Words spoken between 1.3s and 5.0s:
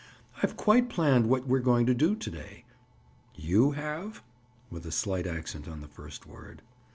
we're going to do to day." "You have?" With a